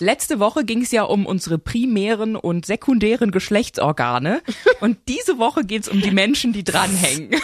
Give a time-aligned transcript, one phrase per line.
[0.00, 4.42] Letzte Woche ging es ja um unsere primären und sekundären Geschlechtsorgane.
[4.80, 7.40] Und diese Woche geht es um die Menschen, die dranhängen.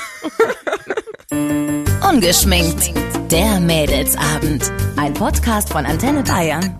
[2.10, 2.92] Ungeschminkt.
[3.30, 4.72] Der Mädelsabend.
[4.96, 6.76] Ein Podcast von Antenne Bayern.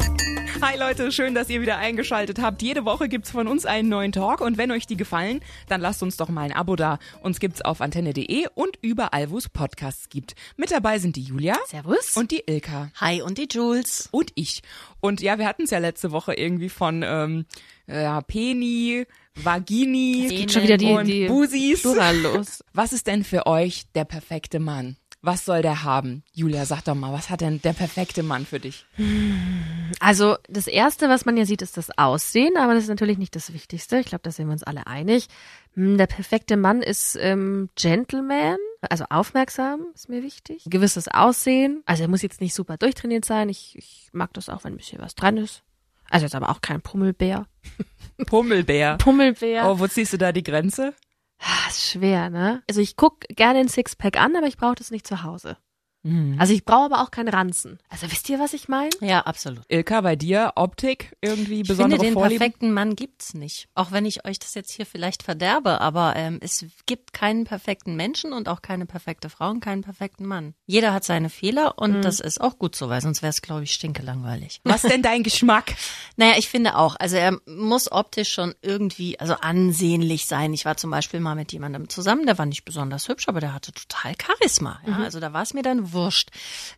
[0.62, 2.60] Hi Leute, schön, dass ihr wieder eingeschaltet habt.
[2.60, 6.02] Jede Woche gibt's von uns einen neuen Talk und wenn euch die gefallen, dann lasst
[6.02, 6.98] uns doch mal ein Abo da.
[7.22, 10.34] Uns gibt's auf antenne.de und überall, wo es Podcasts gibt.
[10.58, 11.56] Mit dabei sind die Julia.
[11.66, 12.14] Servus.
[12.14, 12.90] Und die Ilka.
[12.96, 14.10] Hi und die Jules.
[14.10, 14.60] Und ich.
[15.00, 17.46] Und ja, wir hatten es ja letzte Woche irgendwie von ähm,
[17.86, 19.06] ja, Peni,
[19.36, 21.80] Vagini geht schon wieder die, und die Busis.
[21.80, 22.62] Plural los.
[22.74, 24.96] Was ist denn für euch der perfekte Mann?
[25.22, 26.22] Was soll der haben?
[26.32, 28.86] Julia, sag doch mal, was hat denn der perfekte Mann für dich?
[30.00, 33.36] Also das Erste, was man ja sieht, ist das Aussehen, aber das ist natürlich nicht
[33.36, 33.98] das Wichtigste.
[33.98, 35.26] Ich glaube, da sind wir uns alle einig.
[35.74, 40.62] Hm, Der perfekte Mann ist ähm, Gentleman, also aufmerksam ist mir wichtig.
[40.66, 43.50] Gewisses Aussehen, also er muss jetzt nicht super durchtrainiert sein.
[43.50, 45.62] Ich, ich mag das auch, wenn ein bisschen was dran ist.
[46.08, 47.46] Also jetzt aber auch kein Pummelbär.
[48.26, 48.96] Pummelbär.
[48.96, 49.68] Pummelbär.
[49.70, 50.94] Oh, wo ziehst du da die Grenze?
[51.40, 52.62] Ah, ist schwer, ne?
[52.68, 55.56] Also ich guck gerne ein Sixpack an, aber ich brauche das nicht zu Hause.
[56.02, 56.36] Mhm.
[56.38, 57.78] Also ich brauche aber auch keinen Ranzen.
[57.88, 58.90] Also wisst ihr, was ich meine?
[59.00, 59.62] Ja, absolut.
[59.68, 62.38] Ilka, bei dir Optik irgendwie Ich besondere finde, den Vorlieben?
[62.38, 63.68] perfekten Mann gibt's nicht.
[63.74, 67.96] Auch wenn ich euch das jetzt hier vielleicht verderbe, aber ähm, es gibt keinen perfekten
[67.96, 70.54] Menschen und auch keine perfekte Frau und keinen perfekten Mann.
[70.66, 73.64] Jeder hat seine Fehler und das ist auch gut so, weil sonst wäre es, glaube
[73.64, 74.60] ich, stinkelangweilig.
[74.64, 75.74] Was denn dein Geschmack?
[76.16, 80.52] Naja, ich finde auch, also er muss optisch schon irgendwie, also ansehnlich sein.
[80.54, 83.52] Ich war zum Beispiel mal mit jemandem zusammen, der war nicht besonders hübsch, aber der
[83.52, 84.80] hatte total Charisma.
[84.86, 84.98] Ja?
[84.98, 86.30] Also da war es mir dann wurscht.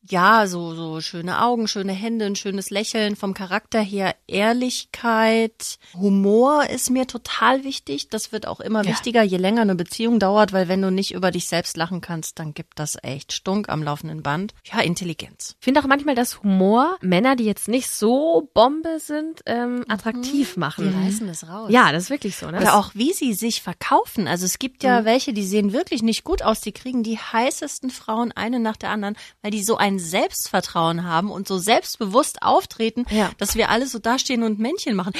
[0.08, 6.68] Ja, so, so schöne Augen, schöne Hände, ein schönes Lächeln, vom Charakter her Ehrlichkeit, Humor
[6.70, 8.08] ist mir total wichtig.
[8.08, 11.30] Das wird auch immer wichtiger, je länger eine Beziehung dauert, weil wenn du nicht über
[11.30, 14.54] dich selbst lachen kannst, dann gibt das echt Stunk am laufenden Band.
[14.64, 15.56] Ja, Intelligenz.
[15.60, 20.54] Ich finde auch manchmal, dass Humor Männer, die jetzt nicht so Bombe sind, ähm, attraktiv
[20.54, 20.94] Die machen.
[20.94, 21.68] reißen das raus.
[21.70, 22.50] Ja, das ist wirklich so.
[22.50, 22.58] Ne?
[22.58, 24.26] Oder auch wie sie sich verkaufen.
[24.28, 26.60] Also es gibt ja welche, die sehen wirklich nicht gut aus.
[26.60, 29.01] Die kriegen die heißesten Frauen eine nach der anderen,
[29.42, 33.30] weil die so ein Selbstvertrauen haben und so selbstbewusst auftreten, Ja.
[33.38, 35.12] dass wir alle so dastehen und Männchen machen.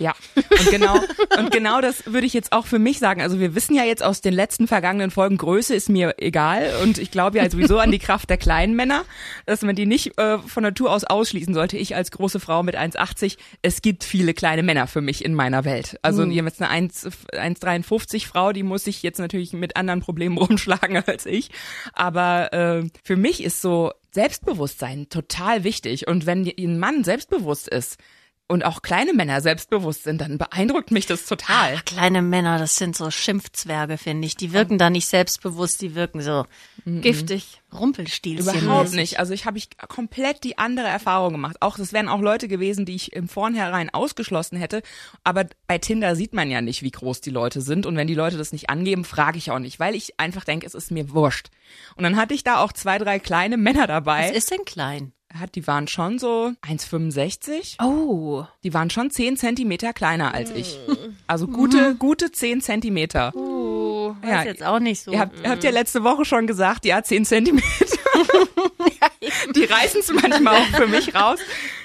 [0.00, 0.94] Ja, und genau,
[1.38, 3.20] und genau das würde ich jetzt auch für mich sagen.
[3.20, 6.98] Also wir wissen ja jetzt aus den letzten vergangenen Folgen, Größe ist mir egal und
[6.98, 9.04] ich glaube ja sowieso an die Kraft der kleinen Männer,
[9.44, 11.76] dass man die nicht äh, von Natur aus ausschließen sollte.
[11.76, 15.64] Ich als große Frau mit 1,80, es gibt viele kleine Männer für mich in meiner
[15.66, 15.98] Welt.
[16.02, 16.32] Also Mhm.
[16.32, 21.26] jetzt eine 1 1,53 Frau, die muss sich jetzt natürlich mit anderen Problemen rumschlagen als
[21.26, 21.50] ich.
[21.92, 26.08] Aber äh, für mich ist so Selbstbewusstsein total wichtig.
[26.08, 27.98] Und wenn ein Mann selbstbewusst ist,
[28.50, 31.76] und auch kleine Männer selbstbewusst sind, dann beeindruckt mich das total.
[31.76, 34.34] Ach, kleine Männer, das sind so Schimpfzwerge, finde ich.
[34.34, 36.46] Die wirken da nicht selbstbewusst, die wirken so
[36.84, 37.62] giftig.
[37.72, 38.62] Rumpelstilzchen.
[38.62, 39.20] Überhaupt nicht.
[39.20, 41.58] Also ich habe ich komplett die andere Erfahrung gemacht.
[41.60, 44.82] Auch das wären auch Leute gewesen, die ich im Vornherein ausgeschlossen hätte.
[45.22, 47.86] Aber bei Tinder sieht man ja nicht, wie groß die Leute sind.
[47.86, 50.66] Und wenn die Leute das nicht angeben, frage ich auch nicht, weil ich einfach denke,
[50.66, 51.50] es ist mir wurscht.
[51.94, 54.30] Und dann hatte ich da auch zwei, drei kleine Männer Was dabei.
[54.30, 55.12] ist denn klein?
[55.38, 57.82] Hat, die waren schon so 1,65.
[57.84, 58.44] Oh.
[58.64, 60.76] Die waren schon 10 Zentimeter kleiner als ich.
[61.28, 63.32] Also gute, gute 10 Zentimeter.
[63.36, 64.14] Oh.
[64.22, 65.12] Weiß Ja, jetzt auch nicht so.
[65.12, 67.66] Ihr habt, ihr habt ja letzte Woche schon gesagt, ja, 10 Zentimeter.
[69.54, 71.38] Die reißen es manchmal auch für mich raus.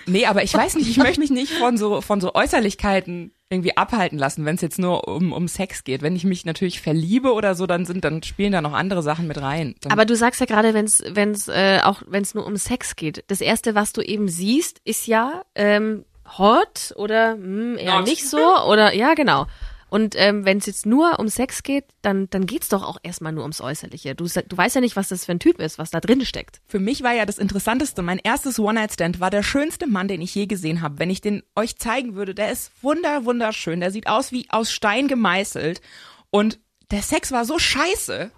[0.08, 3.78] Nee, aber ich weiß nicht, ich möchte mich nicht von so, von so Äußerlichkeiten irgendwie
[3.78, 6.02] abhalten lassen, wenn es jetzt nur um, um Sex geht.
[6.02, 9.28] Wenn ich mich natürlich verliebe oder so, dann sind, dann spielen da noch andere Sachen
[9.28, 9.76] mit rein.
[9.82, 12.58] Dann, Aber du sagst ja gerade, wenn es wenn's, äh, auch wenn es nur um
[12.58, 16.06] Sex geht, das erste, was du eben siehst, ist ja ähm,
[16.38, 18.06] hot oder hm, eher Hot.
[18.06, 19.46] nicht so oder ja genau.
[19.90, 23.32] Und ähm, wenn es jetzt nur um Sex geht, dann dann geht's doch auch erstmal
[23.32, 24.16] nur ums Äußerliche.
[24.16, 26.62] Du, du weißt ja nicht, was das für ein Typ ist, was da drin steckt.
[26.68, 30.34] für mich war ja das Interessanteste, mein erstes One-Night-Stand war der schönste Mann, den ich
[30.34, 31.00] je gesehen habe.
[31.00, 33.80] Wenn ich den euch zeigen würde, der ist wunder, wunderschön.
[33.80, 35.82] Der sieht aus wie aus Stein gemeißelt.
[36.30, 36.60] Und
[36.92, 38.32] der Sex war so scheiße.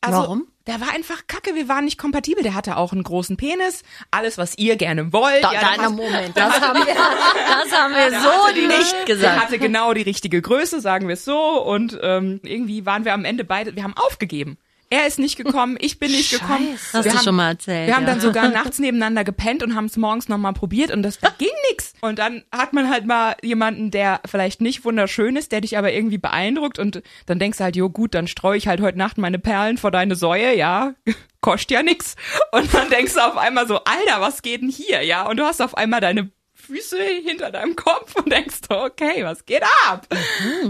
[0.00, 0.46] Also, Warum?
[0.66, 2.42] Der war einfach kacke, wir waren nicht kompatibel.
[2.42, 5.42] Der hatte auch einen großen Penis, alles, was ihr gerne wollt.
[5.42, 8.66] Da, Ja, da, der passt- Moment, das haben wir, das haben wir der so die-
[8.66, 9.40] nicht Der gesagt.
[9.40, 11.38] hatte genau die richtige Größe, sagen wir es so.
[11.62, 14.58] Und ähm, irgendwie waren wir am Ende beide, wir haben aufgegeben.
[14.92, 16.72] Er ist nicht gekommen, ich bin nicht gekommen.
[16.72, 17.86] Das hast wir du haben, schon mal erzählt.
[17.86, 18.10] Wir haben ja.
[18.10, 21.92] dann sogar nachts nebeneinander gepennt und haben es morgens nochmal probiert und das ging nix.
[22.00, 25.92] Und dann hat man halt mal jemanden, der vielleicht nicht wunderschön ist, der dich aber
[25.92, 29.16] irgendwie beeindruckt und dann denkst du halt, jo gut, dann streue ich halt heute Nacht
[29.16, 30.94] meine Perlen vor deine Säue, ja,
[31.40, 32.16] kostet ja nix.
[32.50, 35.24] Und dann denkst du auf einmal so, Alter, was geht denn hier, ja?
[35.28, 39.62] Und du hast auf einmal deine Füße hinter deinem Kopf und denkst okay, was geht
[39.86, 40.08] ab?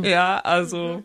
[0.03, 1.03] Ja, also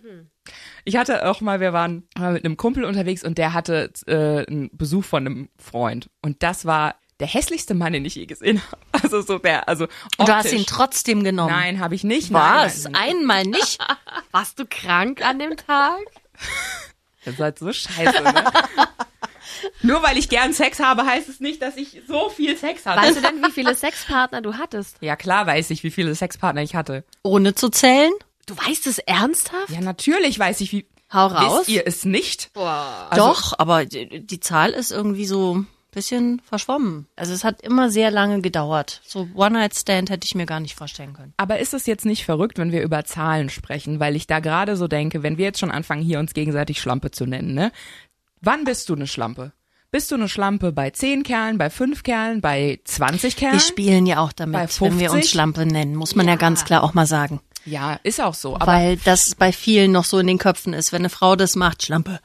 [0.86, 4.46] Ich hatte auch mal, wir waren mal mit einem Kumpel unterwegs und der hatte äh,
[4.46, 6.10] einen Besuch von einem Freund.
[6.22, 8.82] Und das war der hässlichste Mann, den ich je gesehen habe.
[9.04, 10.26] Also so der, also optisch.
[10.26, 11.52] Du hast ihn trotzdem genommen.
[11.52, 12.34] Nein, habe ich nicht.
[12.34, 12.86] Was?
[12.86, 13.78] Nein, nein, Einmal nicht?
[14.32, 16.00] Warst du krank an dem Tag?
[17.26, 18.44] Ihr seid so scheiße, ne?
[19.82, 23.02] Nur weil ich gern Sex habe, heißt es nicht, dass ich so viel Sex hatte.
[23.02, 24.98] Weißt du denn, wie viele Sexpartner du hattest?
[25.02, 27.04] Ja, klar weiß ich, wie viele Sexpartner ich hatte.
[27.24, 28.12] Ohne zu zählen?
[28.46, 29.70] Du weißt es ernsthaft?
[29.70, 30.86] Ja, natürlich weiß ich, wie.
[31.14, 31.60] Hau raus.
[31.62, 32.50] Wisst ihr es nicht?
[33.10, 37.08] Also- Doch, aber die die Zahl ist irgendwie so ein bisschen verschwommen.
[37.16, 39.02] Also es hat immer sehr lange gedauert.
[39.06, 41.34] So One-Night-Stand hätte ich mir gar nicht vorstellen können.
[41.38, 44.00] Aber ist es jetzt nicht verrückt, wenn wir über Zahlen sprechen?
[44.00, 47.12] Weil ich da gerade so denke, wenn wir jetzt schon anfangen, hier uns gegenseitig Schlampe
[47.12, 47.72] zu nennen, ne?
[48.42, 49.54] Wann bist du eine Schlampe?
[49.92, 53.54] Bist du eine Schlampe bei 10 Kerlen, bei 5 Kerlen, bei 20 Kerlen?
[53.54, 55.32] Wir spielen ja auch damit, wenn wir uns 50?
[55.32, 57.40] Schlampe nennen, muss man ja, ganz klar auch mal sagen.
[57.66, 58.58] Ja, ist auch so.
[58.60, 60.92] Weil das bei vielen noch so in den Köpfen ist.
[60.92, 62.20] Wenn eine Frau das macht, Schlampe.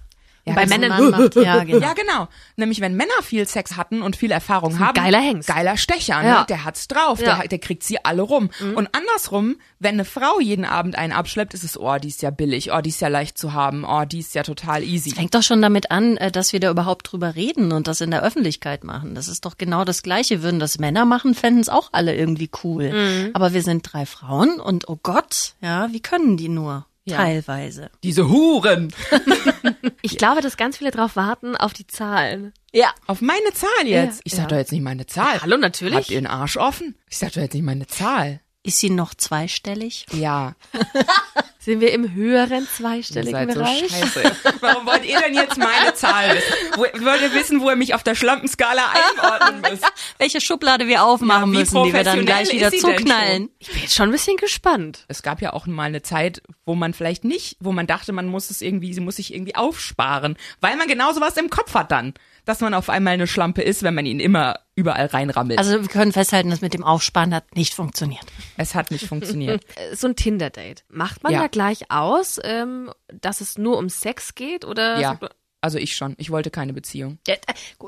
[0.44, 1.78] Ja, bei das- Männern- macht, ja, genau.
[1.80, 2.28] Ja, genau.
[2.56, 4.94] Nämlich wenn Männer viel Sex hatten und viel Erfahrung haben.
[4.94, 5.48] geiler Hengst.
[5.48, 6.28] Geiler Stecher, ne?
[6.28, 6.44] Ja.
[6.44, 7.20] Der hat's drauf.
[7.20, 7.36] Ja.
[7.38, 8.50] Der, der kriegt sie alle rum.
[8.74, 12.30] Und andersrum, wenn eine Frau jeden Abend einen abschleppt, ist es, oh, die ist ja
[12.30, 15.10] billig, oh, die ist ja leicht zu haben, oh, die ist ja total easy.
[15.10, 18.10] Fängt doch schon damit an, äh, dass wir da überhaupt drüber reden und das in
[18.10, 19.14] der Öffentlichkeit machen.
[19.14, 20.42] Das ist doch genau das Gleiche.
[20.42, 23.30] Würden das Männer machen, fänden es auch alle irgendwie cool.
[23.34, 26.86] Aber wir sind drei Frauen und oh Gott, ja, wie können die nur?
[27.04, 27.16] Ja.
[27.16, 27.90] Teilweise.
[28.02, 28.92] Diese Huren.
[30.02, 32.54] Ich glaube, dass ganz viele drauf warten auf die Zahlen.
[32.72, 32.90] Ja.
[33.06, 34.16] Auf meine Zahl jetzt.
[34.16, 34.46] Ja, ich sag ja.
[34.48, 35.42] doch jetzt nicht meine Zahl.
[35.42, 35.94] Hallo, natürlich.
[35.94, 36.94] Habt ihr den Arsch offen?
[37.10, 38.40] Ich sag doch jetzt nicht meine Zahl.
[38.62, 40.06] Ist sie noch zweistellig?
[40.12, 40.54] Ja,
[41.58, 43.90] Sind wir im höheren ihr zweistelligen seid so Bereich?
[43.90, 44.32] scheiße.
[44.60, 46.54] Warum wollt ihr denn jetzt meine Zahl wissen?
[46.80, 49.84] Wo, wollt ihr wissen, wo ihr mich auf der Schlampenskala einordnen müsst?
[50.18, 53.50] Welche Schublade wir aufmachen Ja, wie müssen, die wir dann gleich wieder zuknallen.
[53.58, 55.04] Ich bin jetzt schon ein bisschen gespannt.
[55.08, 58.26] Es gab ja auch mal eine Zeit, wo man vielleicht nicht, wo man dachte, man
[58.26, 61.90] muss es irgendwie, sie muss sich irgendwie aufsparen, weil man genau sowas im Kopf hat
[61.92, 65.58] dann, dass man auf einmal eine Schlampe ist, wenn man ihn immer überall reinrammelt.
[65.58, 68.24] Also wir können festhalten, dass mit dem Aufsparen hat nicht funktioniert.
[68.56, 69.62] es hat nicht funktioniert.
[69.76, 70.84] Äh, So ein Tinder-Date.
[70.88, 71.40] Macht man Ja.
[71.42, 74.98] da gleich aus, ähm, dass es nur um Sex geht oder?
[74.98, 75.30] ja, sagt man-
[75.60, 76.14] also ich schon.
[76.18, 77.18] Ich wollte keine Beziehung.
[77.24, 77.34] Da,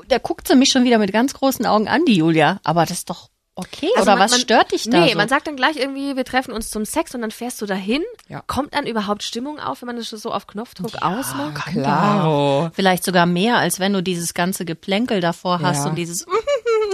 [0.07, 2.59] da guckt sie mich schon wieder mit ganz großen Augen an, die Julia.
[2.63, 3.89] Aber das ist doch okay.
[3.95, 4.99] Also Oder man- was man- stört dich da?
[5.01, 5.17] Nee, so?
[5.17, 8.01] man sagt dann gleich irgendwie, wir treffen uns zum Sex und dann fährst du dahin.
[8.27, 8.41] Ja.
[8.47, 11.65] Kommt dann überhaupt Stimmung auf, wenn man das so auf Knopfdruck ausmacht?
[11.71, 12.71] Klaro.
[12.73, 15.89] Vielleicht sogar mehr, als wenn du dieses ganze Geplänkel davor hast Ja.
[15.89, 16.25] und dieses,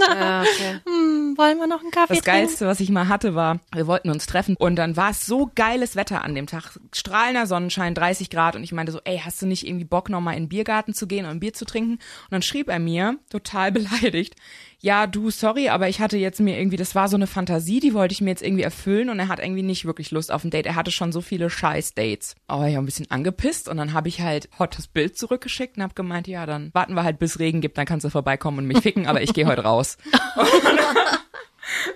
[0.00, 0.80] Ja, okay.
[0.90, 4.10] "Mm, wollen wir noch einen Kaffee Das Geilste, was ich mal hatte, war, wir wollten
[4.10, 6.78] uns treffen und dann war es so geiles Wetter an dem Tag.
[6.94, 10.36] Strahlender Sonnenschein, 30 Grad und ich meinte so, ey, hast du nicht irgendwie Bock, nochmal
[10.36, 11.92] in den Biergarten zu gehen und ein Bier zu trinken?
[11.94, 12.00] Und
[12.30, 14.34] dann schrieb er mir, total beleidigt,
[14.82, 17.92] ja, du, sorry, aber ich hatte jetzt mir irgendwie, das war so eine Fantasie, die
[17.92, 20.50] wollte ich mir jetzt irgendwie erfüllen und er hat irgendwie nicht wirklich Lust auf ein
[20.50, 20.64] Date.
[20.64, 22.34] Er hatte schon so viele Scheiß-Dates.
[22.46, 25.76] Aber ich war ein bisschen angepisst und dann habe ich halt hot das Bild zurückgeschickt
[25.76, 28.58] und habe gemeint, ja, dann warten wir halt bis Regen gibt, dann kannst du vorbeikommen
[28.58, 29.98] und mich ficken, aber ich gehe heute raus.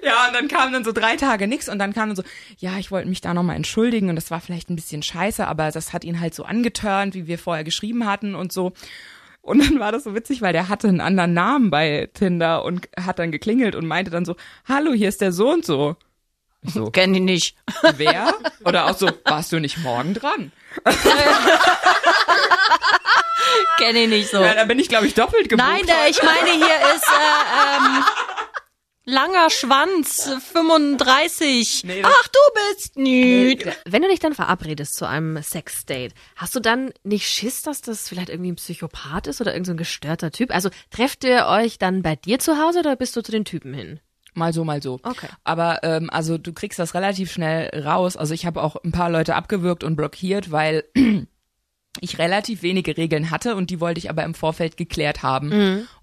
[0.02, 2.22] Ja, und dann kam dann so drei Tage nix und dann kam dann so,
[2.58, 5.70] ja, ich wollte mich da nochmal entschuldigen und das war vielleicht ein bisschen scheiße, aber
[5.70, 8.72] das hat ihn halt so angeturnt, wie wir vorher geschrieben hatten und so.
[9.44, 12.88] Und dann war das so witzig, weil der hatte einen anderen Namen bei Tinder und
[12.98, 14.36] hat dann geklingelt und meinte dann so,
[14.66, 15.96] hallo, hier ist der so und so.
[16.62, 17.56] So, Kenn ich nicht.
[17.98, 18.32] wer?
[18.64, 20.50] Oder auch so, warst du nicht morgen dran?
[23.76, 24.40] Kenn ich nicht so.
[24.40, 25.68] Ja, da bin ich, glaube ich, doppelt gebucht.
[25.68, 28.04] Nein, äh, ich meine, hier ist äh, ähm,
[29.04, 31.82] langer Schwanz, 35.
[31.84, 33.66] Nee, Ach, du bist nüt.
[33.84, 38.08] Wenn du dich dann verabredest zu einem Sexdate, hast du dann nicht Schiss, dass das
[38.08, 40.54] vielleicht irgendwie ein Psychopath ist oder irgendein so ein gestörter Typ?
[40.54, 43.74] Also trefft ihr euch dann bei dir zu Hause oder bist du zu den Typen
[43.74, 44.00] hin?
[44.34, 44.98] Mal so, mal so.
[45.02, 45.28] Okay.
[45.44, 48.16] Aber ähm, also du kriegst das relativ schnell raus.
[48.16, 50.84] Also ich habe auch ein paar Leute abgewürgt und blockiert, weil
[52.00, 55.50] ich relativ wenige Regeln hatte und die wollte ich aber im Vorfeld geklärt haben.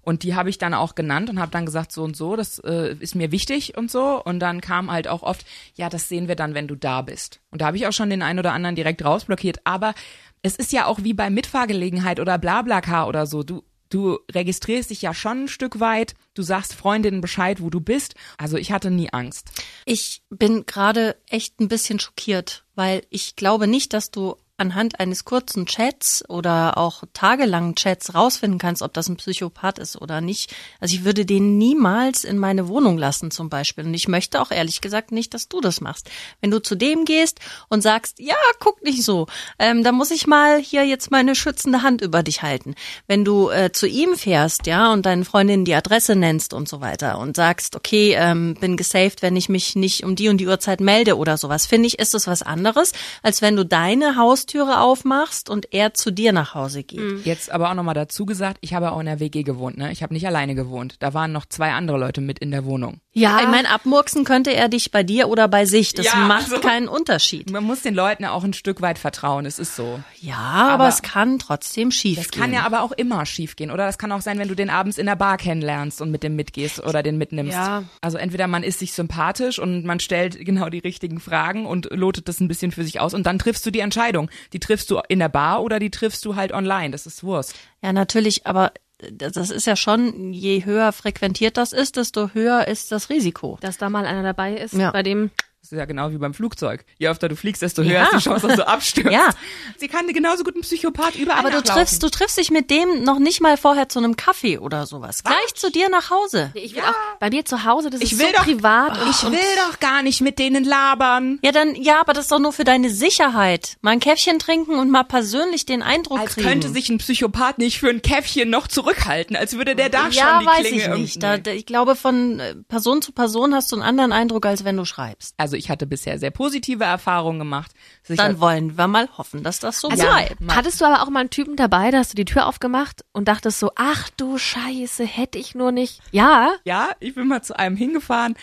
[0.00, 2.58] Und die habe ich dann auch genannt und habe dann gesagt, so und so, das
[2.60, 4.22] äh, ist mir wichtig und so.
[4.22, 5.44] Und dann kam halt auch oft,
[5.74, 7.40] ja, das sehen wir dann, wenn du da bist.
[7.50, 9.60] Und da habe ich auch schon den einen oder anderen direkt rausblockiert.
[9.64, 9.94] Aber
[10.42, 13.42] es ist ja auch wie bei Mitfahrgelegenheit oder Blablacar oder so.
[13.42, 17.78] Du Du registrierst dich ja schon ein Stück weit, du sagst Freundinnen Bescheid, wo du
[17.78, 18.14] bist.
[18.38, 19.50] Also ich hatte nie Angst.
[19.84, 25.24] Ich bin gerade echt ein bisschen schockiert, weil ich glaube nicht, dass du anhand eines
[25.24, 30.54] kurzen Chats oder auch tagelangen Chats rausfinden kannst, ob das ein Psychopath ist oder nicht.
[30.78, 33.84] Also ich würde den niemals in meine Wohnung lassen zum Beispiel.
[33.84, 36.10] Und ich möchte auch ehrlich gesagt nicht, dass du das machst.
[36.40, 39.26] Wenn du zu dem gehst und sagst, ja, guck nicht so,
[39.58, 42.76] ähm, dann muss ich mal hier jetzt meine schützende Hand über dich halten.
[43.08, 46.80] Wenn du äh, zu ihm fährst, ja, und deinen Freundinnen die Adresse nennst und so
[46.80, 50.46] weiter und sagst, okay, ähm, bin gesaved, wenn ich mich nicht um die und die
[50.46, 52.92] Uhrzeit melde oder sowas, finde ich, ist es was anderes,
[53.22, 57.00] als wenn du deine Haustür Haustüre aufmachst und er zu dir nach Hause geht.
[57.00, 57.22] Mhm.
[57.24, 59.90] Jetzt aber auch nochmal dazu gesagt, ich habe auch in der WG gewohnt, ne?
[59.92, 60.96] Ich habe nicht alleine gewohnt.
[60.98, 63.00] Da waren noch zwei andere Leute mit in der Wohnung.
[63.14, 65.92] Ja, Ich meine, abmurksen könnte er dich bei dir oder bei sich.
[65.92, 67.50] Das Ja, macht also- keinen Unterschied.
[67.50, 70.00] Man muss den Leuten auch ein Stück weit vertrauen, es ist so.
[70.20, 72.40] Ja, aber, Aber- es kann trotzdem schief Das gehen.
[72.40, 73.70] kann ja aber auch immer schief gehen.
[73.70, 76.22] Oder das kann auch sein, wenn du den abends in der Bar kennenlernst und mit
[76.22, 77.52] dem mitgehst oder den mitnimmst.
[77.52, 77.84] Ja.
[78.00, 82.28] Also entweder man ist sich sympathisch und man stellt genau die richtigen Fragen und lotet
[82.28, 84.30] das ein bisschen für sich aus und dann triffst du die Entscheidung.
[84.54, 86.90] Die triffst du in der Bar oder die triffst du halt online.
[86.92, 87.54] Das ist Wurst.
[87.82, 88.72] Ja, natürlich, aber
[89.10, 93.58] das ist ja schon, je höher frequentiert das ist, desto höher ist das Risiko.
[93.60, 94.90] dass da mal einer dabei ist, Ja.
[94.90, 95.30] bei dem
[95.72, 96.84] ist ja genau wie beim Flugzeug.
[96.98, 98.02] Je öfter du fliegst, desto höher Ja.
[98.04, 99.10] ist die Chance, dass du abstürzt.
[99.10, 99.30] Ja.
[99.78, 103.04] Sie kann genauso gut einen Psychopath überall Aber du triffst, du triffst dich mit dem
[103.04, 105.24] noch nicht mal vorher zu einem Kaffee oder sowas.
[105.24, 106.50] Gleich zu dir nach Hause.
[106.54, 109.10] ich will auch bei mir zu Hause, das Ich ist will so doch- privat und,
[109.10, 109.38] Ich will
[109.70, 111.38] doch gar nicht mit denen labern.
[111.42, 113.76] Ja, dann, ja, aber das ist doch nur für deine Sicherheit.
[113.80, 116.46] Mal ein Käffchen trinken und mal persönlich den Eindruck Als kriegen.
[116.48, 120.30] könnte sich ein Psychopath nicht für ein Käffchen noch zurückhalten, als würde der da ja,
[120.30, 121.22] schon die weiß Klinge ich nicht.
[121.22, 124.46] Da, irgendwie- da, ich glaube, von äh, Person zu Person hast du einen anderen Eindruck,
[124.46, 125.34] als wenn du schreibst.
[125.36, 127.72] Also ich hatte bisher sehr positive Erfahrungen gemacht.
[128.02, 130.36] Sicher- Dann wollen wir mal hoffen, dass das so Also, bleibt.
[130.48, 133.28] hattest du aber auch mal einen Typen dabei, da hast du die Tür aufgemacht und
[133.28, 136.00] dachtest so, ach du Scheiße, hätte ich nur nicht.
[136.10, 138.34] Ja, Ja, ich bin mal zu einem hingefahren.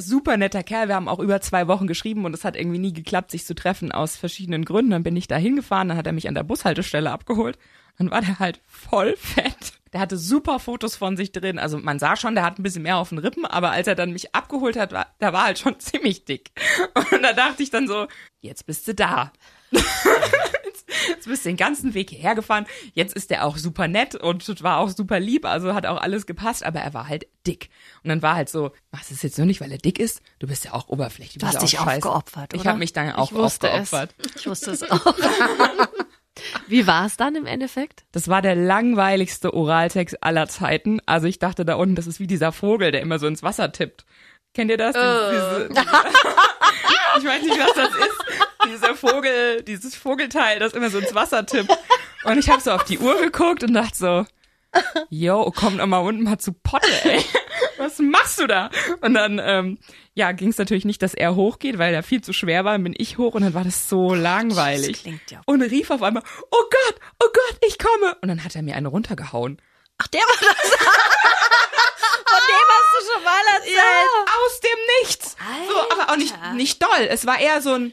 [0.00, 0.86] Super netter Kerl.
[0.88, 3.54] Wir haben auch über zwei Wochen geschrieben und es hat irgendwie nie geklappt, sich zu
[3.54, 4.92] treffen aus verschiedenen Gründen.
[4.92, 7.58] Dann bin ich da hingefahren, dann hat er mich an der Bushaltestelle abgeholt.
[7.98, 9.72] Dann war der halt voll fett.
[9.92, 11.58] Der hatte super Fotos von sich drin.
[11.58, 13.94] Also man sah schon, der hat ein bisschen mehr auf den Rippen, aber als er
[13.94, 16.50] dann mich abgeholt hat, war, der war halt schon ziemlich dick.
[17.12, 18.06] Und da dachte ich dann so,
[18.40, 19.32] jetzt bist du da.
[21.08, 22.66] Jetzt bist du den ganzen Weg hierher gefahren.
[22.94, 26.26] Jetzt ist der auch super nett und war auch super lieb, also hat auch alles
[26.26, 27.68] gepasst, aber er war halt dick.
[28.02, 30.22] Und dann war halt so, machst es jetzt nur nicht, weil er dick ist?
[30.38, 31.38] Du bist ja auch oberflächlich.
[31.38, 32.08] Du hast dich auch scheiße.
[32.08, 32.70] aufgeopfert, Ich oder?
[32.70, 33.38] habe mich dann auch es.
[33.38, 34.14] aufgeopfert.
[34.36, 35.14] Ich wusste es auch.
[36.66, 38.04] wie war es dann im Endeffekt?
[38.12, 41.00] Das war der langweiligste Oraltext aller Zeiten.
[41.06, 43.72] Also ich dachte da unten, das ist wie dieser Vogel, der immer so ins Wasser
[43.72, 44.04] tippt.
[44.54, 44.94] Kennt ihr das?
[44.94, 45.68] Diese,
[47.18, 48.24] ich weiß nicht, was das ist.
[48.66, 51.70] Dieser Vogel, dieses Vogelteil, das immer so ins Wasser tippt.
[52.24, 54.26] Und ich habe so auf die Uhr geguckt und dachte so,
[55.10, 57.24] yo, komm doch mal unten mal zu Potte, ey.
[57.78, 58.70] Was machst du da?
[59.02, 59.78] Und dann, ähm,
[60.14, 62.72] ja, ging es natürlich nicht, dass er hochgeht, weil er viel zu schwer war.
[62.72, 64.92] Dann bin ich hoch und dann war das so langweilig.
[64.92, 68.16] Das klingt ja- Und rief auf einmal, oh Gott, oh Gott, ich komme.
[68.20, 69.60] Und dann hat er mir eine runtergehauen.
[69.98, 70.70] Ach, der war das.
[72.28, 74.10] Von dem hast du schon mal erzählt.
[74.44, 75.36] Aus dem Nichts.
[75.68, 77.06] So, aber auch nicht, nicht doll.
[77.08, 77.92] Es war eher so ein,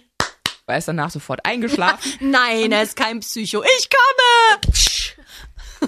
[0.65, 2.11] war ist danach sofort eingeschlafen.
[2.21, 3.63] Nein, er ist kein Psycho.
[3.77, 4.24] Ich komme.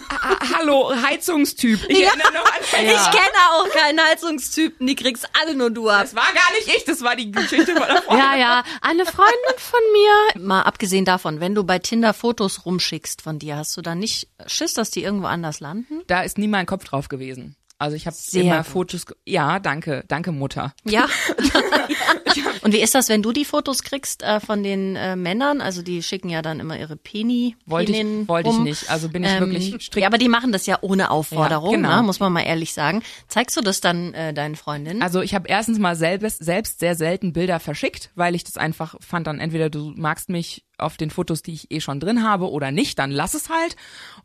[0.10, 1.80] Ah, hallo, Heizungstyp.
[1.90, 2.08] Ich Ja.
[2.10, 4.86] erinnere noch an Ich kenne auch keinen Heizungstypen.
[4.88, 6.02] Die kriegst alle nur du ab.
[6.02, 8.26] Das war gar nicht ich, das war die Geschichte von der Freundin.
[8.26, 10.42] Ja, ja, eine Freundin von mir.
[10.46, 14.28] Mal abgesehen davon, wenn du bei Tinder Fotos rumschickst von dir, hast du dann nicht
[14.46, 16.02] Schiss, dass die irgendwo anders landen?
[16.08, 17.56] Da ist nie mein Kopf drauf gewesen.
[17.80, 18.66] Also ich habe Sehr immer gut.
[18.66, 19.06] Fotos.
[19.26, 20.74] Ja, danke, danke Mutter.
[20.84, 21.08] Ja.
[22.62, 25.62] Und wie ist das, wenn du die Fotos kriegst äh, von den äh, Männern?
[25.62, 27.56] Also die schicken ja dann immer ihre Peni.
[27.65, 28.89] Wollte ich- Penen wollte ich nicht.
[28.89, 31.96] Also bin ich wirklich strikt- Ja, aber die machen das ja ohne Aufforderung, Ja, genau.
[31.98, 32.03] ne?
[32.03, 33.01] muss man mal ehrlich sagen.
[33.27, 35.01] Zeigst du das dann äh, deinen Freundinnen?
[35.01, 38.96] Also ich habe erstens mal selbst, selbst sehr selten Bilder verschickt, weil ich das einfach
[39.00, 42.52] fand, dann entweder du magst mich auf den Fotos, die ich eh schon drin habe
[42.52, 43.76] oder nicht, dann lass es halt.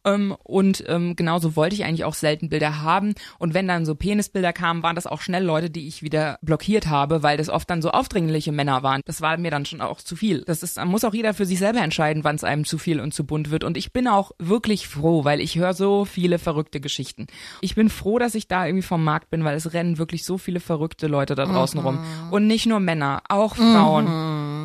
[0.05, 3.15] Ähm, und ähm, genauso wollte ich eigentlich auch selten Bilder haben.
[3.39, 6.87] Und wenn dann so Penisbilder kamen, waren das auch schnell Leute, die ich wieder blockiert
[6.87, 9.03] habe, weil das oft dann so aufdringliche Männer waren.
[9.05, 10.43] Das war mir dann schon auch zu viel.
[10.43, 13.15] Das ist, muss auch jeder für sich selber entscheiden, wann es einem zu viel und
[13.15, 13.65] zu bunt wird.
[13.65, 17.27] Und ich bin auch wirklich froh, weil ich höre so viele verrückte Geschichten.
[17.61, 20.39] Ich bin froh, dass ich da irgendwie vom Markt bin, weil es rennen wirklich so
[20.39, 21.99] viele verrückte Leute da draußen rum.
[22.31, 24.07] Und nicht nur Männer, auch Frauen.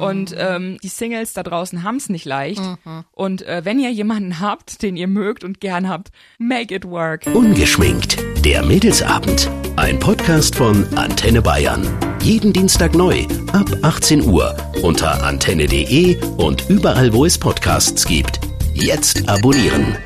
[0.02, 2.62] Und ähm, die Singles da draußen haben es nicht leicht.
[3.12, 7.26] Und äh, wenn ihr jemanden habt, den ihr mögt und gern habt, make it work.
[7.34, 8.18] Ungeschminkt.
[8.46, 9.50] Der Mädelsabend.
[9.76, 11.88] Ein Podcast von Antenne Bayern.
[12.22, 18.40] Jeden Dienstag neu ab 18 Uhr unter antenne.de und überall, wo es Podcasts gibt.
[18.74, 19.98] Jetzt abonnieren.